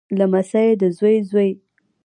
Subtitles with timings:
[0.17, 1.49] لمسی دزوی زوی